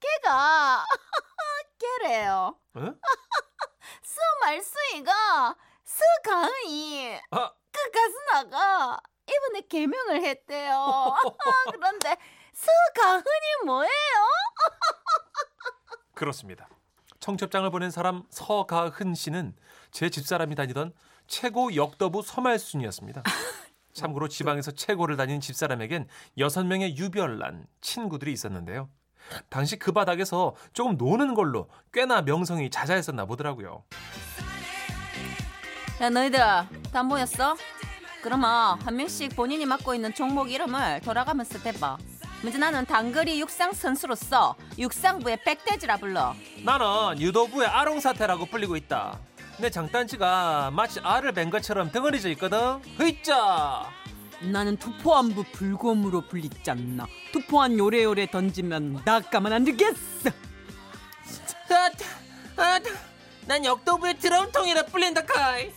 걔가 0.00 0.84
걔래요. 1.78 2.56
응? 2.76 2.94
스말순이가 4.02 5.56
스가은이 5.84 7.20
아, 7.32 7.52
그 7.72 7.90
가수나가 7.90 9.00
이번에 9.30 9.62
개명을 9.68 10.22
했대요. 10.22 11.14
그런데 11.72 12.16
스가은이 12.52 13.64
뭐예요? 13.66 13.90
그렇습니다. 16.14 16.68
청첩장을 17.20 17.68
보낸 17.70 17.90
사람 17.90 18.24
서가흔 18.30 19.14
씨는 19.14 19.54
제 19.90 20.10
집사람이 20.10 20.54
다니던 20.54 20.92
최고 21.26 21.74
역도부 21.74 22.22
서말순이었습니다. 22.22 23.22
참고로 23.92 24.28
지방에서 24.28 24.72
최고를 24.72 25.16
다닌 25.16 25.40
집사람에겐 25.40 26.08
여섯 26.38 26.64
명의 26.64 26.96
유별난 26.96 27.66
친구들이 27.80 28.32
있었는데요. 28.32 28.88
당시 29.48 29.78
그 29.78 29.92
바닥에서 29.92 30.54
조금 30.72 30.96
노는 30.96 31.34
걸로 31.34 31.68
꽤나 31.92 32.22
명성이 32.22 32.70
자자했었나 32.70 33.26
보더라고요. 33.26 33.84
야 36.00 36.08
너희들 36.08 36.38
다 36.92 37.02
모였어? 37.02 37.56
그러면 38.22 38.80
한 38.80 38.96
명씩 38.96 39.34
본인이 39.34 39.64
맡고 39.64 39.94
있는 39.94 40.14
종목 40.14 40.50
이름을 40.50 41.00
돌아가면서 41.00 41.58
대봐. 41.62 41.96
먼저 42.42 42.58
나는 42.58 42.84
단거리 42.86 43.40
육상 43.40 43.72
선수로서 43.72 44.54
육상부의 44.78 45.42
백대지라 45.44 45.98
불러. 45.98 46.34
나는 46.64 47.20
유도부의 47.20 47.68
아롱사태라고 47.68 48.46
불리고 48.46 48.76
있다. 48.76 49.18
내 49.58 49.70
장단지가 49.70 50.70
마치 50.72 51.00
알을 51.00 51.32
벤 51.32 51.50
것처럼 51.50 51.90
덩어리져 51.90 52.30
있거든. 52.30 52.80
흐이짜! 52.96 53.86
나는 54.40 54.78
투포한부 54.78 55.44
불곰으로 55.52 56.22
불리잖나. 56.28 57.06
투포한 57.32 57.78
요래요래 57.78 58.30
던지면 58.30 59.02
낚아만 59.04 59.52
안 59.52 59.64
되겠어. 59.64 60.30
난 63.46 63.64
역도부의 63.64 64.18
드럼통이라 64.18 64.86
불린다 64.86 65.26
카이. 65.26 65.70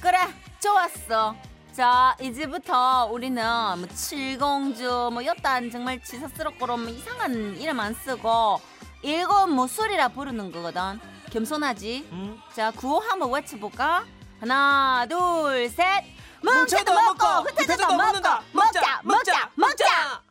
그래, 0.00 0.18
좋았어. 0.60 1.36
자, 1.72 2.14
이제부터 2.20 3.06
우리는 3.06 3.42
뭐 3.78 3.88
칠공주, 3.88 5.08
뭐 5.10 5.24
여딴 5.24 5.70
정말 5.70 6.02
지사스럽고 6.02 6.66
뭐 6.66 6.88
이상한 6.90 7.56
이름 7.56 7.80
안 7.80 7.94
쓰고 7.94 8.60
일곱 9.02 9.46
무술이라 9.46 10.08
부르는 10.08 10.52
거거든. 10.52 11.00
겸손하지? 11.30 12.08
응? 12.12 12.38
자, 12.54 12.70
구호 12.72 12.98
한번 12.98 13.32
외쳐볼까? 13.32 14.04
하나, 14.38 15.06
둘, 15.08 15.70
셋. 15.70 16.04
뭉쳐도 16.42 16.92
먹고, 16.92 17.26
흩어져도 17.48 17.86
먹고, 17.86 17.96
먹는다. 17.96 18.42
먹자, 18.52 19.00
먹자, 19.02 19.50
먹자. 19.54 20.22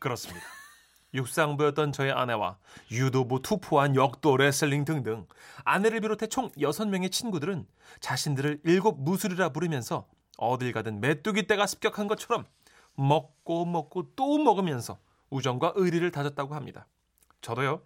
그렇습니다. 0.00 0.46
육상부였던 1.12 1.92
저의 1.92 2.12
아내와 2.12 2.56
유도부, 2.90 3.42
투포한 3.42 3.94
역도, 3.94 4.38
레슬링 4.38 4.86
등등 4.86 5.26
아내를 5.64 6.00
비롯해 6.00 6.28
총 6.28 6.50
6명의 6.52 7.12
친구들은 7.12 7.66
자신들을 8.00 8.60
일곱 8.64 9.02
무술이라 9.02 9.50
부르면서 9.50 10.06
어딜 10.38 10.72
가든 10.72 11.00
메뚜기 11.00 11.46
떼가 11.46 11.66
습격한 11.66 12.08
것처럼 12.08 12.46
먹고 12.94 13.64
먹고 13.64 14.14
또 14.16 14.38
먹으면서 14.38 14.98
우정과 15.30 15.72
의리를 15.76 16.10
다졌다고 16.10 16.54
합니다. 16.54 16.86
저도요. 17.40 17.82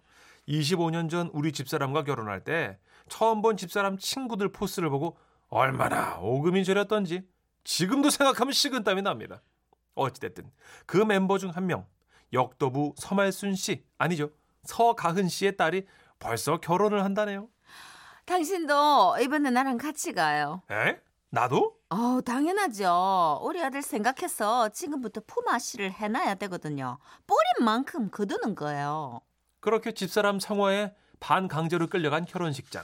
25년 0.47 1.09
전 1.09 1.29
우리 1.33 1.51
집사람과 1.51 2.03
결혼할 2.03 2.43
때 2.43 2.77
처음 3.09 3.41
본 3.41 3.57
집사람 3.57 3.97
친구들 3.97 4.51
포스를 4.51 4.89
보고 4.89 5.17
얼마나 5.49 6.17
오금이 6.19 6.63
저렸던지 6.65 7.27
지금도 7.63 8.09
생각하면 8.09 8.53
식은땀이 8.53 9.01
납니다. 9.01 9.41
어찌됐든 9.95 10.49
그 10.85 10.97
멤버 10.97 11.37
중 11.37 11.49
한 11.51 11.65
명 11.67 11.85
역도부 12.33 12.93
서말순 12.97 13.55
씨 13.55 13.85
아니죠 13.97 14.31
서가흔 14.63 15.29
씨의 15.29 15.55
딸이 15.57 15.85
벌써 16.19 16.59
결혼을 16.59 17.03
한다네요. 17.05 17.47
당신도 18.25 19.17
이번에 19.21 19.49
나랑 19.49 19.77
같이 19.77 20.11
가요. 20.11 20.61
에? 20.69 20.99
나도? 21.29 21.76
어, 21.89 22.19
당연하죠. 22.21 23.39
우리 23.43 23.63
아들 23.63 23.81
생각해서 23.81 24.69
지금부터 24.69 25.21
품앗이를 25.25 25.91
해놔야 25.93 26.35
되거든요. 26.35 26.99
뿌린 27.25 27.65
만큼 27.65 28.09
거두는 28.11 28.55
거예요. 28.55 29.21
그렇게 29.61 29.93
집사람 29.93 30.39
성화에 30.39 30.93
반강제로 31.19 31.87
끌려간 31.87 32.25
결혼식장. 32.25 32.83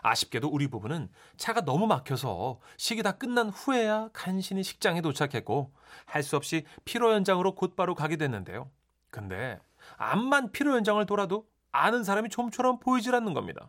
아쉽게도 0.00 0.48
우리 0.48 0.68
부부는 0.68 1.10
차가 1.36 1.60
너무 1.60 1.86
막혀서 1.86 2.60
식이 2.78 3.02
다 3.02 3.12
끝난 3.12 3.50
후에야 3.50 4.08
간신히 4.12 4.62
식장에 4.62 5.00
도착했고 5.02 5.72
할 6.06 6.22
수 6.22 6.36
없이 6.36 6.64
피로 6.84 7.12
연장으로 7.12 7.54
곧바로 7.54 7.94
가게 7.94 8.16
됐는데요. 8.16 8.70
근데 9.10 9.58
암만 9.96 10.52
피로 10.52 10.74
연장을 10.76 11.04
돌아도 11.04 11.46
아는 11.72 12.04
사람이 12.04 12.30
좀처럼 12.30 12.78
보이질 12.78 13.14
않는 13.14 13.34
겁니다. 13.34 13.68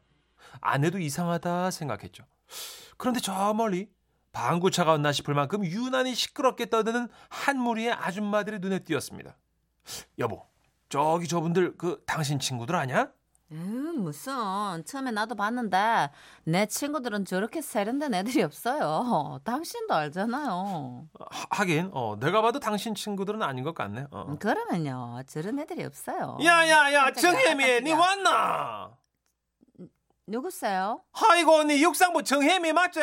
아내도 0.62 1.00
이상하다 1.00 1.72
생각했죠. 1.72 2.24
그런데 2.98 3.20
저 3.20 3.54
멀리 3.54 3.90
방구차가 4.32 4.92
왔나 4.92 5.12
싶을 5.12 5.34
만큼 5.34 5.66
유난히 5.66 6.16
시끄럽게 6.16 6.70
떠드는 6.70 7.08
한 7.30 7.60
무리의 7.60 7.92
아줌마들이 7.94 8.60
눈에 8.60 8.80
띄었습니다. 8.80 9.36
여보, 10.20 10.46
저기 10.90 11.28
저분들 11.28 11.78
그 11.78 12.04
당신 12.06 12.40
친구들 12.40 12.76
아냐? 12.76 13.12
음, 13.52 14.04
무슨 14.04 14.86
처음에 14.86 15.10
나도 15.10 15.34
봤는데 15.34 16.12
내 16.44 16.68
친구들은 16.68 17.26
저렇게 17.26 17.62
세련된 17.62 18.14
애들이 18.14 18.44
없어요. 18.44 19.40
당신도 19.44 19.92
알잖아요. 19.92 21.08
하- 21.32 21.46
하긴 21.50 21.90
어, 21.94 22.16
내가 22.20 22.44
봐도 22.44 22.60
당신 22.60 22.94
친구들은 22.94 23.42
아닌 23.42 23.64
것 23.64 23.74
같네. 23.74 24.06
어. 24.12 24.26
음, 24.30 24.38
그러면요 24.38 25.24
저런 25.26 25.58
애들이 25.58 25.84
없어요. 25.84 26.38
야야야 26.44 27.12
정혜미 27.14 27.82
니. 27.82 27.92
왔나? 27.92 28.92
누구세요? 30.28 31.02
아이고 31.14 31.64
니 31.64 31.82
육상부 31.82 32.24
정혜미 32.24 32.72
맞지? 32.74 33.00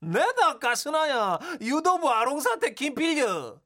내다 0.00 0.58
가스나야 0.58 1.38
유도부 1.60 2.08
아롱사태 2.10 2.74
김필려 2.74 3.60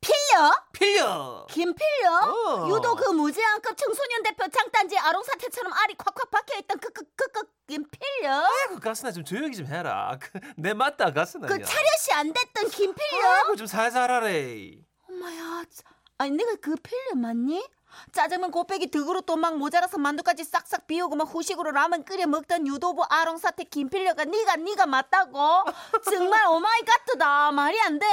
필려? 0.00 0.52
필려 0.72 1.46
김필려? 1.48 2.10
어. 2.10 2.68
유도 2.68 2.94
그 2.94 3.10
무제한급 3.10 3.76
청소년 3.76 4.22
대표 4.22 4.46
장단지 4.48 4.96
아롱사태처럼 4.98 5.72
알이 5.72 5.94
콱콱 5.96 6.30
박혀있던 6.30 6.78
그 6.78 6.90
그 6.92 7.02
그 7.16 7.32
그 7.32 7.42
김필려? 7.66 8.30
아이고 8.44 8.78
가스나 8.80 9.10
좀 9.10 9.24
조용히 9.24 9.56
좀 9.56 9.66
해라 9.66 10.16
그, 10.20 10.38
내 10.56 10.74
맞다 10.74 11.12
가스나 11.12 11.46
그 11.48 11.54
차렷이 11.62 12.12
안 12.12 12.32
됐던 12.32 12.68
김필려? 12.70 13.26
아이고 13.28 13.56
좀 13.56 13.66
살살 13.66 14.10
하래 14.10 14.72
엄마야, 15.08 15.64
자- 15.72 15.82
아니 16.18 16.30
내가 16.32 16.54
그 16.60 16.76
필려 16.76 17.14
맞니? 17.16 17.66
짜장면 18.12 18.50
곱빼기 18.50 18.90
득으로 18.90 19.20
또막 19.22 19.58
모자라서 19.58 19.98
만두까지 19.98 20.44
싹싹 20.44 20.86
비우고 20.86 21.16
막 21.16 21.24
후식으로 21.24 21.70
라면 21.72 22.04
끓여 22.04 22.26
먹던 22.26 22.66
유도부 22.66 23.04
아롱사태 23.08 23.64
김필려가 23.64 24.24
네가 24.24 24.56
네가 24.56 24.86
맞다고? 24.86 25.64
정말 26.04 26.46
오마이갓다 26.48 27.52
말이 27.52 27.80
안 27.80 27.98
돼. 27.98 28.06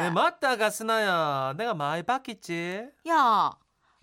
내 0.00 0.10
맞다 0.10 0.56
가스나야 0.56 1.54
내가 1.56 1.74
많이 1.74 2.02
바뀌지 2.02 2.88
야, 3.08 3.50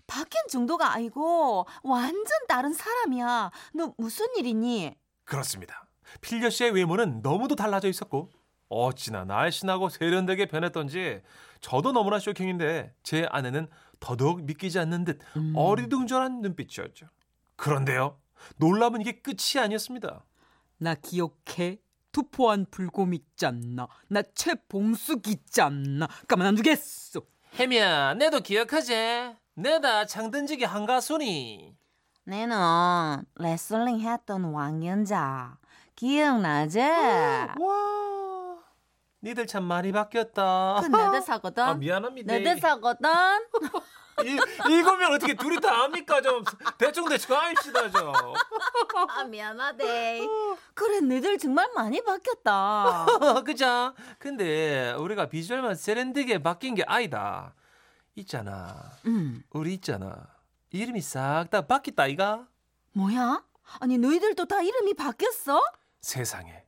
바뀐 0.06 0.40
정도가 0.50 0.92
아니고 0.92 1.66
완전 1.82 2.24
다른 2.48 2.72
사람이야. 2.72 3.50
너 3.74 3.92
무슨 3.98 4.26
일이니? 4.36 4.94
그렇습니다 5.24 5.86
필려 6.20 6.48
씨의 6.50 6.70
외모는 6.70 7.20
너무도 7.22 7.56
달라져 7.56 7.88
있었고 7.88 8.30
어찌나 8.68 9.24
날씬하고 9.24 9.88
세련되게 9.88 10.46
변했던지 10.46 11.22
저도 11.60 11.92
너무나 11.92 12.18
쇼킹인데 12.18 12.94
제 13.02 13.26
아내는 13.30 13.68
더더욱 14.00 14.42
믿기지 14.44 14.78
않는 14.80 15.04
듯 15.04 15.20
어리둥절한 15.54 16.40
눈빛이었죠. 16.40 17.06
그런데요. 17.56 18.18
놀라면 18.56 19.00
이게 19.00 19.20
끝이 19.20 19.60
아니었습니다. 19.62 20.24
나 20.78 20.94
기억해. 20.94 21.78
투포한 22.12 22.66
불곰 22.70 23.12
있잖나. 23.12 23.88
나 24.08 24.22
최봉숙 24.34 25.28
있잖나. 25.28 26.08
가만 26.28 26.46
안 26.46 26.54
두겠어. 26.54 27.20
혜미야, 27.58 28.14
내도 28.14 28.40
기억하지? 28.40 29.34
내다 29.54 30.06
창든지기 30.06 30.64
한가순이. 30.64 31.76
내는 32.24 33.24
레슬링 33.36 34.00
했던 34.00 34.44
왕연자. 34.44 35.58
기억나지? 35.94 36.80
와, 36.80 37.56
니들 39.26 39.46
참 39.46 39.64
많이 39.64 39.90
바뀌었다. 39.92 40.80
그 40.82 40.88
내 40.88 41.10
대 41.12 41.20
사거든. 41.20 41.62
아, 41.62 41.74
미안합니다. 41.74 42.32
내 42.32 42.42
대 42.44 42.56
사거든. 42.60 43.08
이, 44.24 44.38
이거면 44.72 45.12
어떻게 45.14 45.34
둘이 45.34 45.60
다 45.60 45.82
합니까? 45.82 46.22
좀 46.22 46.42
대충 46.78 47.06
대충 47.08 47.36
합시다 47.36 47.90
좀. 47.90 48.12
아 49.08 49.24
미안하대. 49.24 50.26
그래 50.74 51.00
너희들 51.00 51.38
정말 51.38 51.68
많이 51.74 52.02
바뀌었다. 52.02 53.04
그죠? 53.44 53.94
근데 54.18 54.92
우리가 54.92 55.28
비주얼만 55.28 55.74
세련되게 55.74 56.42
바뀐 56.42 56.74
게 56.74 56.84
아니다. 56.86 57.54
있잖아. 58.14 58.92
음 59.06 59.42
우리 59.50 59.74
있잖아. 59.74 60.26
이름이 60.70 61.00
싹 61.02 61.48
다 61.50 61.66
바뀌었다 61.66 62.06
이가? 62.06 62.46
뭐야? 62.92 63.44
아니 63.80 63.98
너희들도 63.98 64.46
다 64.46 64.62
이름이 64.62 64.94
바뀌었어? 64.94 65.60
세상에. 66.00 66.62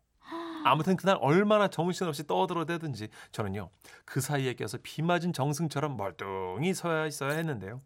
아무튼 0.64 0.96
그날 0.96 1.18
얼마나 1.20 1.68
정신없이 1.68 2.26
떠들어대든지 2.26 3.08
저는요 3.32 3.70
그 4.04 4.20
사이에 4.20 4.54
껴서 4.54 4.78
비 4.82 5.02
맞은 5.02 5.32
정승처럼 5.32 5.96
멀뚱히 5.96 6.74
서야 6.74 7.06
있어야 7.06 7.32
했는데요. 7.34 7.80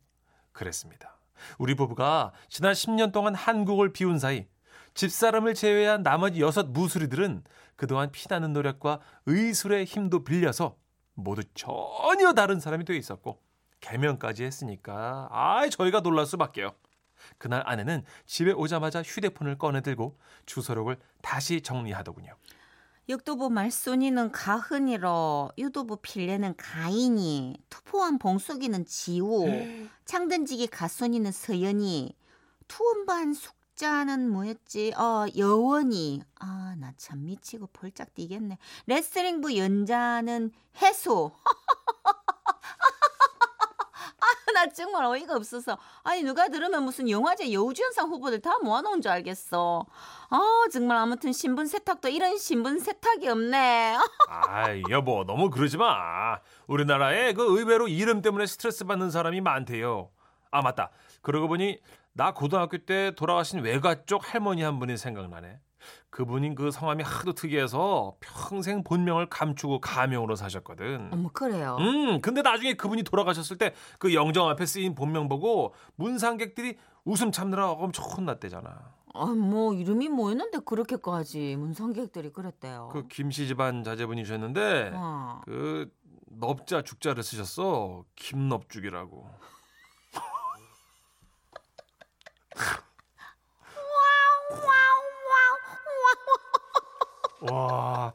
그랬습니다. 0.53 1.17
우리 1.59 1.75
부부가 1.75 2.33
지난 2.49 2.73
10년 2.73 3.13
동안 3.13 3.35
한국을 3.35 3.93
비운 3.93 4.19
사이 4.19 4.47
집사람을 4.95 5.55
제외한 5.55 6.03
나머지 6.03 6.41
여섯 6.41 6.69
무수리들은 6.71 7.45
그동안 7.77 8.13
피나는 8.13 8.53
노력과 8.53 9.01
의술의 9.27 9.87
힘도 9.87 10.23
빌려서 10.25 10.77
모두 11.15 11.43
전혀 11.55 12.33
다른 12.35 12.61
사람이 12.61 12.85
되어 12.85 12.97
있었고 12.97 13.41
개명까지 13.81 14.45
했으니까 14.45 15.29
아이 15.31 15.71
저희가 15.71 16.01
놀랄 16.01 16.27
수밖에요. 16.27 16.75
그날 17.39 17.63
아내는 17.67 18.05
집에 18.27 18.53
오자마자 18.53 19.03
휴대폰을 19.03 19.59
꺼내들고 19.59 20.19
주소록을 20.47 20.99
다시 21.23 21.61
정리하더군요. 21.61 22.35
역도부 23.09 23.51
말순이는 23.51 24.31
가흔이로 24.33 25.51
유도부 25.59 25.97
필레는 26.03 26.55
가인이 26.57 27.57
투포한 27.69 28.19
봉숙이는 28.19 28.85
지우 28.87 29.47
창든지기 30.05 30.69
가순이는 30.69 31.33
서연이 31.33 32.17
투음반 32.69 33.35
숙자는 33.35 34.31
뭐였지? 34.31 34.93
어 34.97 35.27
여원이. 35.37 36.23
아 36.37 36.75
나 36.79 36.93
참 36.97 37.25
미치고 37.27 37.69
벌짝 37.73 38.15
뛰겠네. 38.15 38.57
레슬링부 38.87 39.57
연자는 39.57 40.53
해소. 40.81 41.33
아, 41.45 41.51
나 44.63 44.69
정말 44.69 45.05
어이가 45.05 45.35
없어서 45.35 45.77
아니 46.05 46.23
누가 46.23 46.49
들으면 46.49 46.85
무슨 46.85 47.11
영화제 47.11 47.53
여우주연상 47.53 48.09
후보들 48.09 48.41
다 48.41 48.59
모아놓은 48.63 49.03
줄 49.03 49.11
알겠어 49.11 49.85
아 50.31 50.41
정말 50.73 50.99
아무튼 50.99 51.33
신분 51.33 51.67
세탁도 51.67 52.09
이런 52.09 52.39
신분 52.39 52.79
세탁이 52.79 53.29
없네 53.29 53.97
아이 54.29 54.83
여보 54.91 55.25
너무 55.25 55.51
그러지 55.51 55.77
마. 55.77 56.39
우리나라에 56.67 57.33
그 57.33 57.59
의외로 57.59 57.89
이름 57.89 58.23
때문에 58.23 58.47
스트레스 58.47 58.85
받는 58.85 59.11
사람이 59.11 59.41
많대요. 59.41 60.11
아 60.51 60.63
맞다. 60.63 60.91
그러고 61.23 61.49
보니 61.49 61.81
나 62.13 62.33
고등학교 62.33 62.79
때 62.79 63.13
돌아가신 63.15 63.61
외가 63.61 64.05
쪽 64.05 64.33
할머니 64.33 64.63
한 64.63 64.79
분이 64.79 64.97
생각나네. 64.97 65.59
그분이 66.13 66.55
그 66.55 66.71
성함이 66.71 67.03
하도 67.03 67.33
특이해서 67.33 68.15
평생 68.21 68.85
본명을 68.85 69.27
감추고 69.31 69.81
가명으로 69.81 70.37
사셨거든. 70.37 71.09
어머 71.11 71.31
그래요 71.33 71.79
음, 71.81 72.21
근데 72.21 72.43
나중에 72.43 72.75
그분이 72.75 73.03
돌아가셨을 73.03 73.57
때 73.59 73.73
그 73.99 74.13
영정 74.15 74.49
앞에 74.49 74.67
쓰인 74.67 74.95
본명 74.95 75.29
보고 75.29 75.75
문상객들이 75.97 76.77
웃음 77.05 77.33
참느라 77.33 77.71
엄청 77.71 78.05
혼났대잖아. 78.05 78.93
아 79.15 79.27
뭐 79.27 79.73
이름이 79.75 80.09
뭐였는데 80.11 80.61
그렇게까지 80.65 81.57
문성객들이 81.57 82.31
그랬대요 82.33 82.89
그 82.93 83.07
김씨 83.09 83.47
집안 83.47 83.83
자제분이셨는데 83.83 84.93
어. 84.95 85.41
그 85.45 85.91
넙자 86.27 86.83
죽자를 86.83 87.23
쓰셨어. 87.23 88.05
김넙죽이라고. 88.17 89.29
와. 97.51 98.13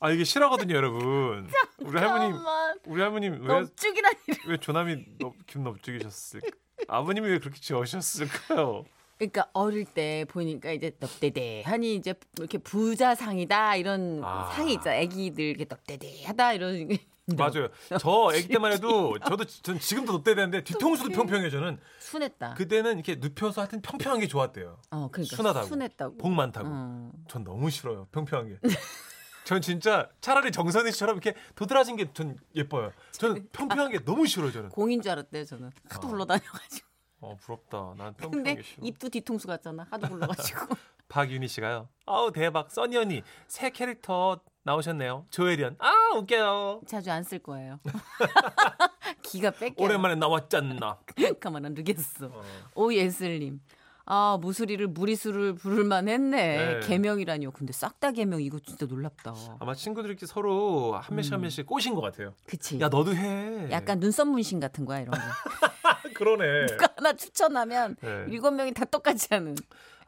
아 0.00 0.10
이게 0.10 0.24
실화거든요, 0.24 0.74
여러분. 0.74 1.48
우리 1.78 1.98
할머님, 1.98 2.36
우리 2.86 3.00
할머님 3.00 3.42
왜, 3.42 3.60
넙죽이란 3.60 4.12
이름 4.26 4.50
왜 4.50 4.56
조남이 4.56 5.04
넙, 5.18 5.34
김넙죽이셨을까? 5.46 6.48
아버님이 6.88 7.28
왜 7.28 7.38
그렇게 7.38 7.60
지으셨을까요? 7.60 8.84
그러니까 9.18 9.48
어릴 9.52 9.84
때 9.84 10.24
보니까 10.28 10.72
이제 10.72 10.96
넙대대하니 10.98 11.94
이제 11.94 12.14
이렇게 12.38 12.58
부자상이다 12.58 13.76
이런 13.76 14.20
아. 14.24 14.50
상이 14.52 14.72
있잖아 14.74 14.96
애기들 14.96 15.44
이렇게 15.44 15.66
넙대대하다 15.68 16.52
이런 16.54 16.88
맞아요. 17.26 17.68
저 18.00 18.30
아기 18.30 18.48
때만 18.48 18.72
해도 18.72 19.16
저도 19.20 19.44
전 19.44 19.78
지금도 19.78 20.12
넙대대는데 20.14 20.64
뒤통수도 20.64 21.10
평평해요. 21.10 21.50
저는 21.50 21.78
순했다 22.00 22.54
그때는 22.54 22.94
이렇게 22.94 23.14
눕혀서 23.16 23.60
하여튼 23.60 23.80
평평한 23.80 24.18
게 24.20 24.26
좋았대요. 24.26 24.78
어 24.90 25.08
그러니까 25.12 25.36
순하다고. 25.36 25.66
순했다고 25.66 26.16
복 26.18 26.30
많다고. 26.32 26.68
어. 26.70 27.12
전 27.28 27.44
너무 27.44 27.70
싫어요. 27.70 28.08
평평한 28.10 28.48
게. 28.48 28.58
전 29.44 29.60
진짜 29.60 30.08
차라리 30.20 30.50
정선희 30.52 30.92
씨처럼 30.92 31.16
이렇게 31.16 31.34
도드라진 31.54 31.96
게 31.96 32.12
전 32.12 32.36
예뻐요. 32.56 32.92
저는 33.12 33.48
평평한 33.52 33.90
게 33.92 34.04
너무 34.04 34.26
싫어요. 34.26 34.50
저는. 34.50 34.70
공인 34.70 35.00
줄 35.00 35.12
알았대요 35.12 35.44
저는 35.44 35.70
하도 35.90 36.06
어. 36.08 36.10
불러다녀가지고 36.10 36.88
어 37.20 37.36
부럽다. 37.40 37.94
난 37.98 38.14
근데 38.14 38.30
평평하게 38.56 38.62
싫어. 38.62 38.86
입도 38.86 39.08
뒤통수 39.10 39.46
같잖아. 39.46 39.86
하도 39.90 40.08
불러가지고. 40.08 40.66
박윤희 41.08 41.46
씨가요. 41.46 41.88
아우 42.06 42.32
대박. 42.32 42.70
써니 42.70 42.96
언니 42.96 43.22
새 43.46 43.70
캐릭터 43.70 44.40
나오셨네요. 44.64 45.26
조혜련. 45.30 45.76
아 45.78 45.92
웃겨요. 46.16 46.82
자주 46.86 47.10
안 47.10 47.24
쓸 47.24 47.38
거예요. 47.40 47.80
기가 49.22 49.50
뺏겨. 49.50 49.82
오랜만에 49.82 50.14
나왔잖나. 50.16 50.98
가만 51.40 51.64
안 51.66 51.74
두겠어. 51.74 52.26
어. 52.26 52.42
오예슬님. 52.74 53.60
아 54.04 54.36
무수리를 54.40 54.84
무리수를 54.88 55.54
부를만 55.54 56.08
했네. 56.08 56.56
네. 56.74 56.80
개명이라니요. 56.86 57.52
근데 57.52 57.72
싹 57.72 58.00
다 58.00 58.10
개명 58.10 58.42
이거 58.42 58.58
진짜 58.58 58.84
놀랍다. 58.86 59.32
아마 59.60 59.74
친구들끼리 59.74 60.26
서로 60.26 60.94
한 60.96 61.14
명씩 61.14 61.32
한 61.32 61.38
음. 61.38 61.42
명씩 61.42 61.66
꼬신 61.66 61.94
것 61.94 62.00
같아요. 62.00 62.34
그치. 62.46 62.80
야 62.80 62.88
너도 62.88 63.14
해. 63.14 63.68
약간 63.70 64.00
눈썹 64.00 64.26
문신 64.28 64.58
같은 64.58 64.84
거야 64.84 65.00
이런 65.00 65.12
거. 65.12 65.20
그러네. 66.14 66.66
누가 66.66 66.88
하나 66.96 67.12
추천하면 67.12 67.96
네. 68.00 68.26
일곱 68.28 68.50
명이 68.52 68.74
다 68.74 68.84
똑같이 68.84 69.28
하는. 69.30 69.54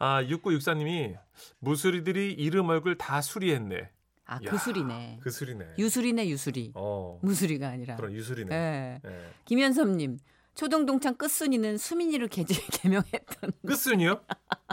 아 0.01 0.23
6964님이 0.25 1.17
무수리들이 1.61 2.33
이름 2.33 2.69
얼굴 2.71 2.99
다 2.99 3.21
수리했네. 3.21 3.91
아 4.27 4.37
야, 4.37 4.51
그 4.51 4.59
술이네. 4.59 5.21
그 5.23 5.31
수리네. 5.31 5.75
유술이네 5.79 6.29
유술이. 6.29 6.73
어 6.75 7.19
무술이가 7.23 7.69
아니라. 7.69 7.97
그런 7.97 8.13
유술이네. 8.13 8.55
예. 8.55 9.01
예. 9.07 9.31
김현섭님. 9.45 10.19
초등동창 10.55 11.17
끝순이는 11.17 11.79
수민이로 11.79 12.29
개, 12.29 12.45
개명했던 12.81 13.53
끝순이요? 13.67 14.21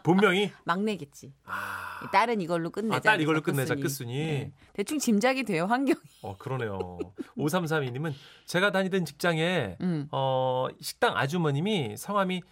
본명이? 0.03 0.51
막내겠지. 0.63 1.33
아, 1.43 2.07
딸은 2.11 2.39
이걸로 2.39 2.69
끝내자. 2.69 2.95
아, 2.95 2.99
딸 2.99 3.19
이걸로 3.19 3.41
끝내자 3.41 3.73
끝순이. 3.75 4.13
네. 4.15 4.51
대충 4.73 4.99
짐작이 4.99 5.43
돼요 5.43 5.65
환경이. 5.65 5.99
어 6.21 6.37
그러네요. 6.37 6.99
5332님은 7.35 8.13
제가 8.45 8.71
다니던 8.71 9.05
직장에 9.05 9.77
음. 9.81 10.07
어 10.11 10.67
식당 10.79 11.17
아주머님이 11.17 11.97
성함이 11.97 12.43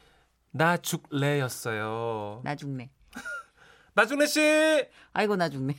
나죽래였어요. 0.51 2.41
나. 2.43 2.55
나죽래 3.93 4.25
씨. 4.25 4.87
아이고 5.13 5.35
나 5.35 5.49
죽네. 5.49 5.75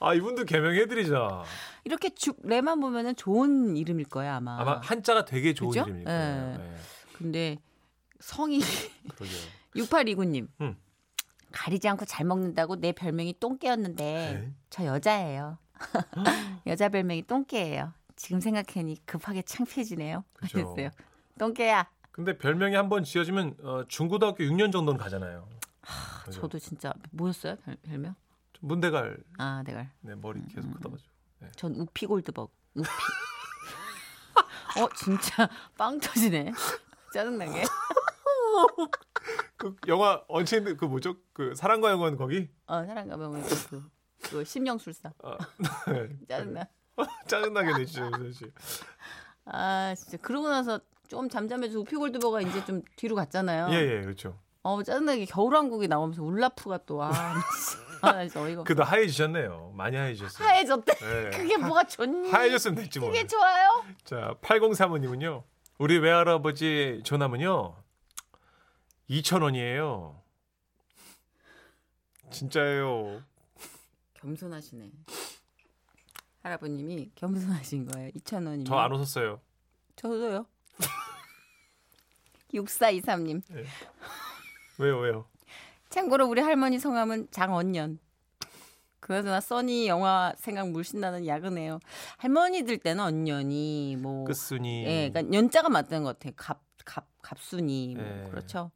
아 0.00 0.14
이분도 0.14 0.44
개명해드리자. 0.44 1.42
이렇게 1.84 2.10
죽레만 2.10 2.80
보면은 2.80 3.16
좋은 3.16 3.76
이름일 3.76 4.06
거야 4.06 4.36
아마. 4.36 4.60
아마 4.60 4.80
한자가 4.80 5.24
되게 5.24 5.54
좋은 5.54 5.70
그죠? 5.70 5.84
이름일 5.86 6.04
거예요. 6.04 6.52
예. 6.54 6.58
네. 6.58 6.76
근데 7.16 7.56
성이 8.20 8.60
그러게요. 9.16 9.38
6829님. 9.76 10.48
음. 10.60 10.76
가리지 11.50 11.88
않고 11.88 12.04
잘 12.04 12.26
먹는다고 12.26 12.76
내 12.76 12.92
별명이 12.92 13.34
똥개였는데 13.40 14.04
네. 14.04 14.52
저 14.70 14.84
여자예요. 14.84 15.58
여자 16.66 16.88
별명이 16.88 17.22
똥개예요. 17.26 17.92
지금 18.16 18.40
생각하니 18.40 19.04
급하게 19.06 19.42
창피해지네요. 19.42 20.24
그죠. 20.34 20.52
그랬어요. 20.74 20.90
똥개야. 21.38 21.88
근데 22.10 22.36
별명이 22.36 22.74
한 22.74 22.88
번 22.88 23.04
지어지면 23.04 23.56
어, 23.62 23.84
중고등학교 23.88 24.42
6년 24.44 24.72
정도는 24.72 24.98
가잖아요. 24.98 25.48
그죠? 26.24 26.40
저도 26.40 26.58
진짜 26.58 26.92
뭐였어요 27.12 27.56
별, 27.64 27.76
별명? 27.82 28.14
문대갈 28.60 29.18
아 29.38 29.62
내가 29.64 29.86
네, 30.00 30.14
머리 30.14 30.40
계속 30.48 30.68
음. 30.68 30.74
크다가지고. 30.74 31.10
전 31.56 31.74
우피 31.76 32.06
골드버그. 32.06 32.52
우피. 32.74 32.88
어 34.80 34.88
진짜 34.96 35.48
빵 35.76 35.98
터지네. 35.98 36.52
짜증나게. 37.12 37.64
그 39.56 39.76
영화 39.86 40.22
Unchained 40.28 40.76
그 40.76 40.84
뭐죠? 40.84 41.16
그 41.32 41.54
사랑과 41.54 41.90
영혼 41.90 42.16
거기 42.16 42.48
어 42.66 42.84
사랑 42.84 43.08
가면 43.08 43.42
그, 43.42 43.82
그 44.30 44.44
심령술사. 44.44 45.12
네. 45.88 46.08
짜증나. 46.28 46.66
짜증나게 47.26 47.70
윤선 47.80 48.32
씨. 48.32 48.50
아 49.46 49.94
진짜 49.96 50.16
그러고 50.18 50.48
나서 50.48 50.80
좀 51.08 51.28
잠잠해서 51.28 51.78
우피 51.80 51.96
골드버가 51.96 52.40
이제 52.42 52.64
좀 52.64 52.82
뒤로 52.96 53.14
갔잖아요. 53.14 53.68
예, 53.70 53.98
예, 53.98 54.02
그렇죠. 54.02 54.38
어 54.62 54.82
짜증나게 54.82 55.24
겨울왕국이 55.26 55.88
나오면서 55.88 56.22
울라프가 56.22 56.78
또 56.84 57.02
아, 57.02 57.10
아 58.02 58.22
진짜 58.24 58.42
어이가 58.42 58.60
없어. 58.62 58.64
그도 58.64 58.82
하얘지셨네요. 58.84 59.72
많이 59.76 59.96
하얘지셨어요. 59.96 60.46
하얘졌대. 60.48 60.94
네. 60.94 61.30
그게 61.30 61.56
뭐가 61.56 61.84
좋니? 61.84 62.30
하얘졌으면 62.30 62.76
됐지 62.76 62.98
뭐. 63.00 63.08
그게 63.08 63.26
좋아요? 63.26 63.84
자, 64.04 64.34
8035님은요. 64.42 65.42
우리 65.78 65.98
외할아버지 65.98 67.00
전함은요. 67.04 67.76
2,000원이에요. 69.10 70.20
진짜예요. 72.30 73.22
겸손하시네. 74.14 74.90
할아버님이 76.42 77.10
겸손하신 77.14 77.86
거예요. 77.86 78.10
2천 78.10 78.34
원이면. 78.46 78.64
저 78.64 78.76
안 78.78 78.92
웃었어요. 78.92 79.40
저도요. 79.96 80.46
6423님. 82.54 83.42
왜요, 84.78 84.98
왜요? 84.98 85.26
참고로 85.88 86.26
우리 86.26 86.40
할머니 86.40 86.78
성함은 86.78 87.28
장언년. 87.30 87.98
그나저나 89.00 89.40
써니 89.40 89.86
영화 89.88 90.34
생각 90.36 90.70
물씬 90.70 91.00
나는 91.00 91.26
야근해요. 91.26 91.78
할머니들 92.18 92.78
때는 92.78 93.02
언년이 93.02 93.96
뭐 94.00 94.24
끝순이. 94.24 94.84
예, 94.84 95.10
그러니까 95.10 95.36
연자가 95.36 95.68
맞는 95.68 96.02
것 96.02 96.18
같아요. 96.18 96.32
갑, 96.36 96.60
갑, 96.84 97.06
갑순이 97.22 97.94
뭐 97.96 98.04
예. 98.04 98.28
그렇죠. 98.30 98.70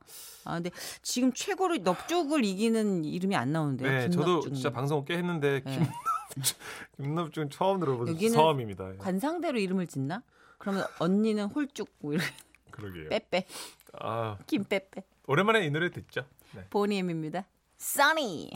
아 0.45 0.55
근데 0.55 0.71
지금 1.03 1.33
최고로 1.33 1.79
넙죽을 1.79 2.45
이기는 2.45 3.05
이름이 3.05 3.37
안 3.37 3.53
나오는데요. 3.53 3.91
네, 3.91 4.11
저도. 4.11 4.41
진짜 4.43 4.71
방송 4.71 5.05
꽤 5.05 5.17
했는데 5.19 5.63
네. 5.65 5.73
김 5.73 5.87
김납중 6.97 7.51
처음 7.51 7.81
들어본 7.81 8.09
여기는 8.09 8.33
성함입니다. 8.33 8.93
예. 8.95 8.97
관상대로 8.97 9.59
이름을 9.59 9.87
짓나? 9.87 10.23
그러면 10.57 10.87
언니는 10.99 11.47
홀쭉 11.47 11.89
뭐 11.99 12.15
이렇게 12.15 12.31
그러게요. 12.71 13.09
빼빼 13.11 13.45
아, 14.01 14.39
김빼빼 14.47 15.03
오랜만에 15.27 15.67
이 15.67 15.71
노래 15.71 15.91
듣죠. 15.91 16.25
네. 16.55 16.65
보니엠입니다. 16.71 17.47
써니 17.79 18.53